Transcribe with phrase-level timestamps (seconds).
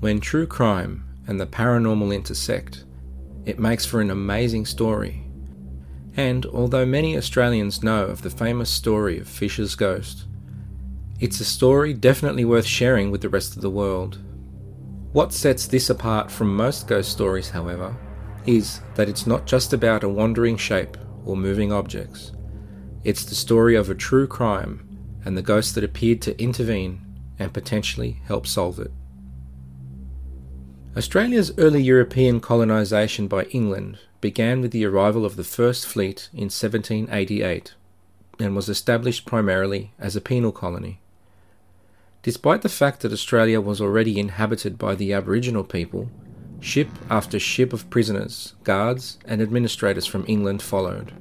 [0.00, 2.84] When true crime and the paranormal intersect,
[3.46, 5.24] it makes for an amazing story.
[6.16, 10.26] And although many Australians know of the famous story of Fisher's ghost,
[11.20, 14.18] it's a story definitely worth sharing with the rest of the world.
[15.12, 17.96] What sets this apart from most ghost stories, however,
[18.46, 22.32] is that it's not just about a wandering shape or moving objects.
[23.04, 24.86] It's the story of a true crime
[25.24, 27.00] and the ghost that appeared to intervene
[27.38, 28.90] and potentially help solve it.
[30.96, 36.44] Australia's early European colonisation by England began with the arrival of the First Fleet in
[36.44, 37.74] 1788
[38.38, 41.00] and was established primarily as a penal colony.
[42.22, 46.10] Despite the fact that Australia was already inhabited by the Aboriginal people,
[46.60, 51.12] ship after ship of prisoners, guards, and administrators from England followed.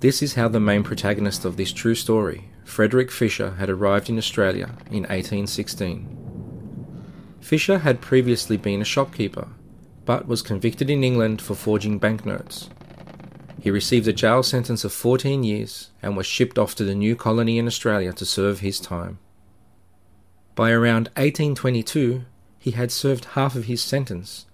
[0.00, 4.18] This is how the main protagonist of this true story, Frederick Fisher, had arrived in
[4.18, 6.27] Australia in 1816.
[7.40, 9.48] Fisher had previously been a shopkeeper,
[10.04, 12.68] but was convicted in England for forging banknotes.
[13.60, 17.16] He received a jail sentence of 14 years and was shipped off to the new
[17.16, 19.18] colony in Australia to serve his time.
[20.54, 22.24] By around 1822,
[22.58, 24.46] he had served half of his sentence,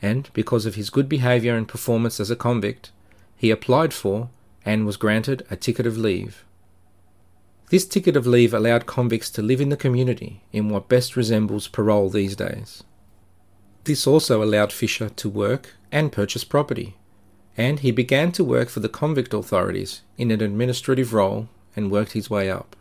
[0.00, 2.92] and because of his good behaviour and performance as a convict,
[3.36, 4.30] he applied for
[4.64, 6.44] and was granted a ticket of leave.
[7.72, 11.68] This ticket of leave allowed convicts to live in the community in what best resembles
[11.68, 12.84] parole these days.
[13.84, 16.98] This also allowed Fisher to work and purchase property,
[17.56, 22.12] and he began to work for the convict authorities in an administrative role and worked
[22.12, 22.76] his way up.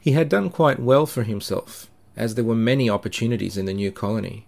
[0.00, 3.92] He had done quite well for himself, as there were many opportunities in the new
[3.92, 4.46] colony,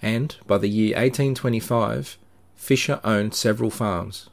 [0.00, 2.16] and by the year 1825,
[2.54, 4.30] Fisher owned several farms.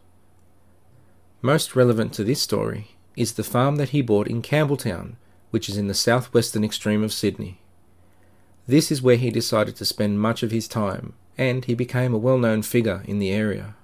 [1.41, 5.15] Most relevant to this story is the farm that he bought in Campbelltown,
[5.51, 7.59] which is in the southwestern extreme of Sydney.
[8.67, 12.17] This is where he decided to spend much of his time, and he became a
[12.17, 13.75] well known figure in the area.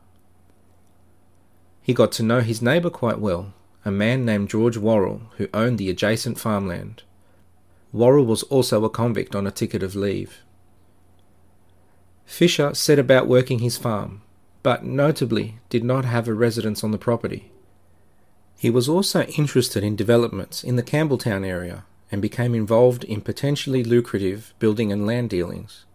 [1.82, 5.78] He got to know his neighbour quite well, a man named George Worrell, who owned
[5.78, 7.04] the adjacent farmland.
[7.92, 10.40] Worrell was also a convict on a ticket of leave.
[12.26, 14.22] Fisher set about working his farm,
[14.64, 17.52] but notably did not have a residence on the property.
[18.62, 23.84] He was also interested in developments in the Campbelltown area and became involved in potentially
[23.84, 25.86] lucrative building and land dealings.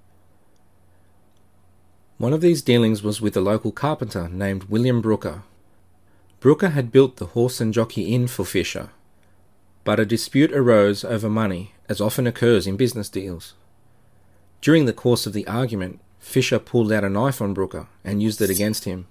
[2.18, 5.44] One of these dealings was with a local carpenter named William Brooker.
[6.40, 8.90] Brooker had built the Horse and Jockey Inn for Fisher,
[9.84, 13.54] but a dispute arose over money, as often occurs in business deals.
[14.60, 18.40] During the course of the argument, Fisher pulled out a knife on Brooker and used
[18.40, 19.06] it against him.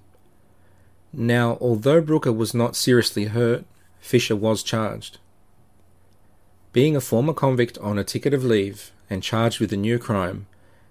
[1.17, 3.63] Now, although Brooker was not seriously hurt,
[4.01, 5.17] Fisher was charged.
[6.73, 10.45] Being a former convict on a ticket of leave and charged with a new crime,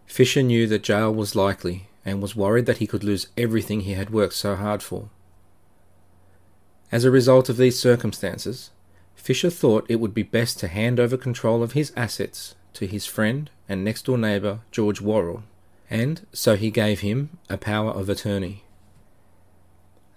[0.07, 3.93] Fisher knew that jail was likely and was worried that he could lose everything he
[3.93, 5.11] had worked so hard for.
[6.91, 8.71] As a result of these circumstances,
[9.15, 13.05] Fisher thought it would be best to hand over control of his assets to his
[13.05, 15.43] friend and next door neighbour George Worrell,
[15.91, 18.65] and so he gave him a power of attorney.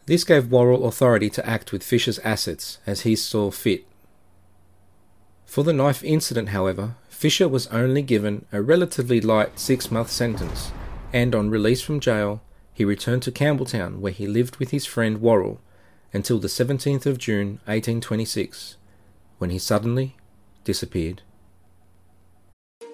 [0.08, 3.86] This gave Worrell authority to act with Fisher's assets as he saw fit.
[5.46, 10.72] For the knife incident, however, Fisher was only given a relatively light six month sentence,
[11.12, 12.42] and on release from jail,
[12.74, 15.60] he returned to Campbelltown where he lived with his friend Worrell
[16.14, 18.78] until the 17th of June 1826,
[19.40, 20.16] when he suddenly
[20.64, 21.22] disappeared.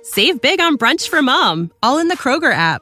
[0.02, 2.81] Save big on brunch for mom, all in the Kroger app.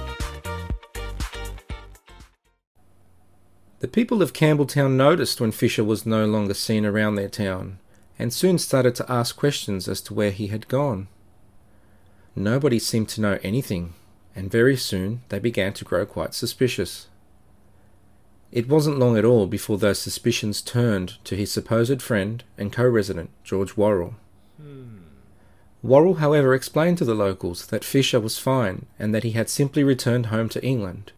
[3.81, 7.79] The people of Campbelltown noticed when Fisher was no longer seen around their town,
[8.19, 11.07] and soon started to ask questions as to where he had gone.
[12.35, 13.93] Nobody seemed to know anything,
[14.35, 17.07] and very soon they began to grow quite suspicious.
[18.51, 22.87] It wasn't long at all before those suspicions turned to his supposed friend and co
[22.87, 24.13] resident, George Worrell.
[24.61, 24.97] Hmm.
[25.81, 29.83] Worrell, however, explained to the locals that Fisher was fine and that he had simply
[29.83, 31.13] returned home to England.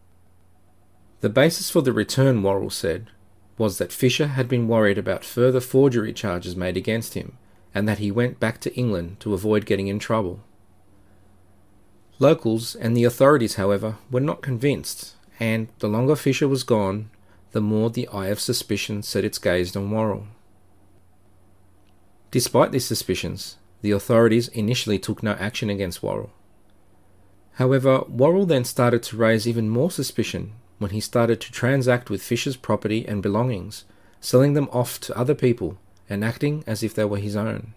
[1.24, 3.10] The basis for the return, Worrell said,
[3.58, 7.38] was that Fisher had been worried about further forgery charges made against him,
[7.74, 10.42] and that he went back to England to avoid getting in trouble.
[12.20, 17.10] Locals and the authorities, however, were not convinced, and the longer Fisher was gone,
[17.54, 20.28] the more the eye of suspicion set its gaze on Worrell.
[22.32, 26.34] Despite these suspicions, the authorities initially took no action against Worrell.
[27.54, 32.22] However, Worrell then started to raise even more suspicion when he started to transact with
[32.22, 33.86] Fisher's property and belongings,
[34.20, 35.78] selling them off to other people
[36.10, 37.74] and acting as if they were his own.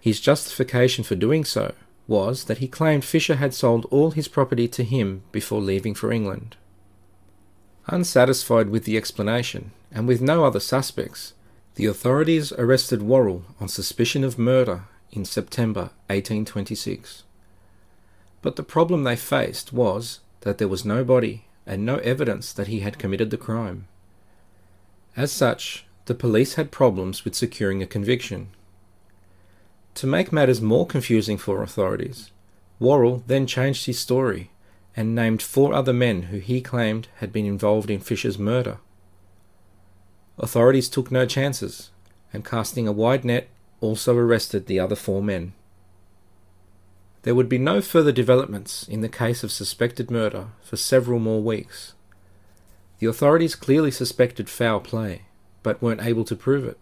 [0.00, 1.74] His justification for doing so
[2.06, 6.12] was that he claimed Fisher had sold all his property to him before leaving for
[6.12, 6.54] England.
[7.88, 11.34] Unsatisfied with the explanation, and with no other suspects,
[11.74, 17.24] the authorities arrested Worrell on suspicion of murder in September 1826.
[18.42, 22.68] But the problem they faced was that there was no body and no evidence that
[22.68, 23.86] he had committed the crime.
[25.16, 28.48] As such, the police had problems with securing a conviction.
[29.94, 32.30] To make matters more confusing for authorities,
[32.78, 34.50] Worrell then changed his story
[34.94, 38.78] and named four other men who he claimed had been involved in Fisher's murder.
[40.38, 41.90] Authorities took no chances,
[42.32, 43.48] and casting a wide net,
[43.80, 45.52] also arrested the other four men.
[47.26, 51.42] There would be no further developments in the case of suspected murder for several more
[51.42, 51.94] weeks.
[53.00, 55.22] The authorities clearly suspected foul play,
[55.64, 56.78] but weren't able to prove it.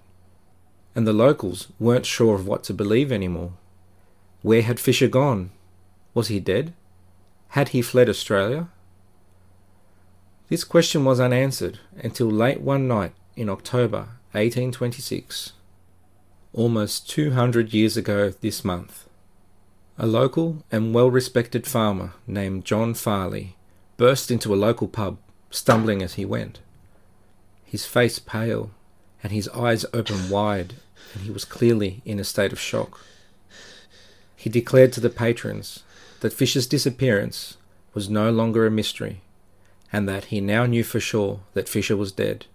[0.95, 3.55] And the locals weren't sure of what to believe anymore.
[4.43, 5.51] Where had Fisher gone?
[6.13, 6.75] Was he dead?
[7.57, 8.69] Had he fled Australia?
[10.51, 15.55] This question was unanswered until late one night in October 1826,
[16.53, 19.09] almost 200 years ago this month.
[19.97, 23.57] A local and well respected farmer named John Farley
[23.97, 25.19] burst into a local pub,
[25.51, 26.59] stumbling as he went.
[27.65, 28.73] His face pale,
[29.23, 30.75] and his eyes open wide,
[31.13, 33.01] and he was clearly in a state of shock.
[34.35, 35.85] He declared to the patrons
[36.21, 37.57] that Fisher's disappearance
[37.95, 39.23] was no longer a mystery,
[39.93, 42.47] and that he now knew for sure that Fisher was dead.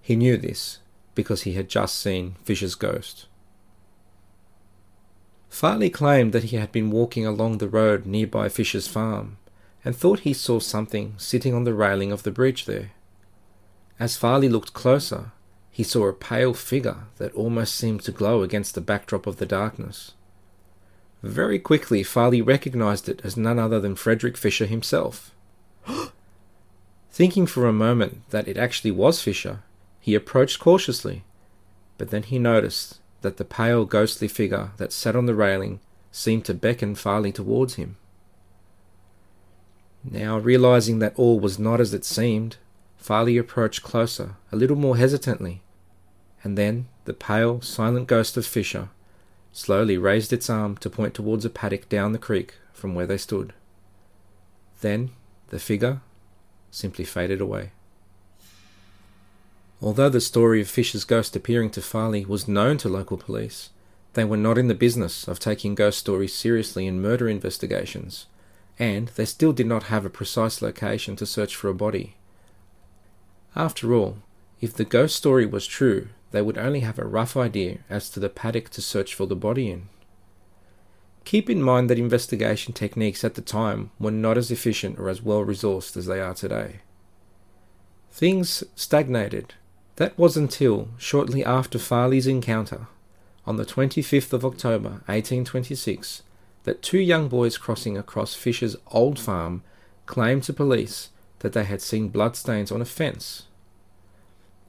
[0.00, 0.78] He knew this
[1.16, 3.26] because he had just seen Fisher's ghost.
[5.52, 9.36] Farley claimed that he had been walking along the road nearby Fisher's farm
[9.84, 12.92] and thought he saw something sitting on the railing of the bridge there.
[14.00, 15.30] As Farley looked closer,
[15.70, 19.44] he saw a pale figure that almost seemed to glow against the backdrop of the
[19.44, 20.12] darkness.
[21.22, 25.32] Very quickly, Farley recognized it as none other than Frederick Fisher himself.
[27.10, 29.60] Thinking for a moment that it actually was Fisher,
[30.00, 31.24] he approached cautiously,
[31.98, 35.80] but then he noticed that the pale, ghostly figure that sat on the railing
[36.10, 37.96] seemed to beckon Farley towards him.
[40.04, 42.56] Now, realizing that all was not as it seemed,
[42.96, 45.62] Farley approached closer, a little more hesitantly,
[46.44, 48.90] and then the pale, silent ghost of Fisher
[49.52, 53.18] slowly raised its arm to point towards a paddock down the creek from where they
[53.18, 53.52] stood.
[54.80, 55.10] Then
[55.48, 56.00] the figure
[56.70, 57.72] simply faded away.
[59.82, 63.70] Although the story of Fisher's ghost appearing to Farley was known to local police,
[64.12, 68.26] they were not in the business of taking ghost stories seriously in murder investigations,
[68.78, 72.14] and they still did not have a precise location to search for a body.
[73.56, 74.18] After all,
[74.60, 78.20] if the ghost story was true, they would only have a rough idea as to
[78.20, 79.88] the paddock to search for the body in.
[81.24, 85.22] Keep in mind that investigation techniques at the time were not as efficient or as
[85.22, 86.76] well resourced as they are today.
[88.12, 89.54] Things stagnated.
[89.96, 92.86] That was until shortly after Farley's encounter,
[93.46, 96.22] on the 25th of October 1826,
[96.64, 99.62] that two young boys crossing across Fisher's old farm
[100.06, 103.44] claimed to police that they had seen bloodstains on a fence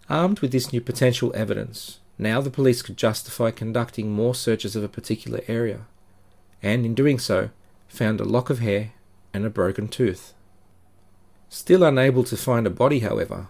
[0.09, 4.83] Armed with this new potential evidence, now the police could justify conducting more searches of
[4.83, 5.85] a particular area,
[6.61, 7.49] and in doing so,
[7.87, 8.91] found a lock of hair
[9.33, 10.33] and a broken tooth.
[11.47, 13.47] Still unable to find a body, however,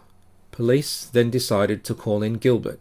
[0.53, 2.79] police then decided to call in Gilbert,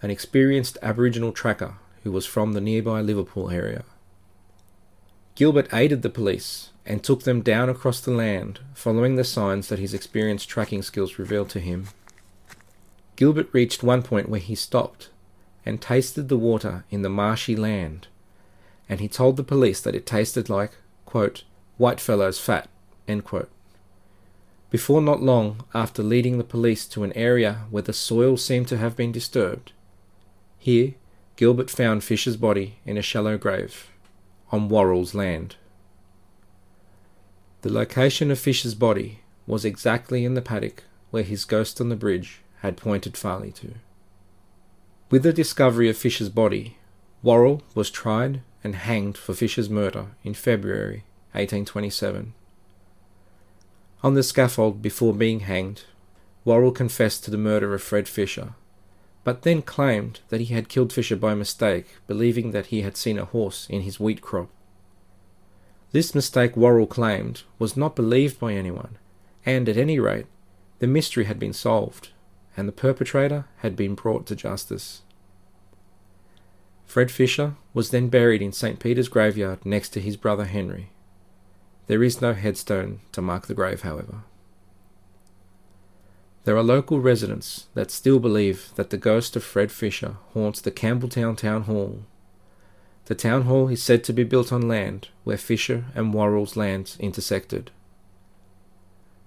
[0.00, 3.84] an experienced Aboriginal tracker who was from the nearby Liverpool area.
[5.34, 9.78] Gilbert aided the police and took them down across the land, following the signs that
[9.78, 11.88] his experienced tracking skills revealed to him.
[13.16, 15.10] Gilbert reached one point where he stopped
[15.66, 18.08] and tasted the water in the marshy land,
[18.88, 20.72] and he told the police that it tasted like,
[21.04, 21.44] quote,
[21.78, 22.68] whitefellow's fat,
[24.74, 28.76] Before not long after leading the police to an area where the soil seemed to
[28.76, 29.70] have been disturbed,
[30.58, 30.94] here
[31.36, 33.88] Gilbert found Fisher's body in a shallow grave
[34.50, 35.54] on Worrell's land.
[37.62, 41.94] The location of Fisher's body was exactly in the paddock where his ghost on the
[41.94, 43.74] bridge had pointed Farley to.
[45.08, 46.78] With the discovery of Fisher's body,
[47.22, 52.34] Worrell was tried and hanged for Fisher's murder in February 1827.
[54.04, 55.84] On the scaffold before being hanged,
[56.44, 58.52] Worrell confessed to the murder of Fred Fisher,
[59.24, 63.18] but then claimed that he had killed Fisher by mistake, believing that he had seen
[63.18, 64.50] a horse in his wheat crop.
[65.92, 68.98] This mistake, Worrell claimed, was not believed by anyone,
[69.46, 70.26] and at any rate,
[70.80, 72.10] the mystery had been solved,
[72.58, 75.00] and the perpetrator had been brought to justice.
[76.84, 78.78] Fred Fisher was then buried in St.
[78.78, 80.90] Peter's graveyard next to his brother Henry.
[81.86, 84.22] There is no headstone to mark the grave, however.
[86.44, 90.70] There are local residents that still believe that the ghost of Fred Fisher haunts the
[90.70, 92.04] Campbelltown Town Hall.
[93.06, 96.96] The town hall is said to be built on land where Fisher and Worrell's lands
[97.00, 97.70] intersected.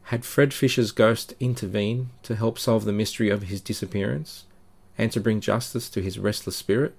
[0.04, 4.46] Had Fred Fisher's ghost intervened to help solve the mystery of his disappearance
[4.98, 6.96] and to bring justice to his restless spirit?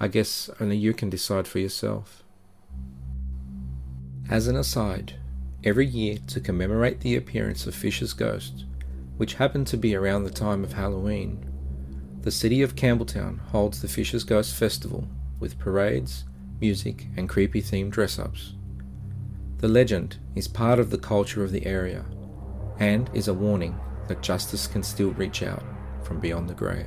[0.00, 2.22] I guess only you can decide for yourself.
[4.30, 5.14] As an aside,
[5.64, 8.66] every year to commemorate the appearance of Fisher's ghost,
[9.16, 11.50] which happened to be around the time of Halloween,
[12.20, 15.08] the city of Campbelltown holds the Fisher's Ghost Festival
[15.40, 16.24] with parades,
[16.60, 18.52] music, and creepy themed dress ups.
[19.58, 22.04] The legend is part of the culture of the area
[22.78, 25.64] and is a warning that justice can still reach out
[26.02, 26.86] from beyond the grave.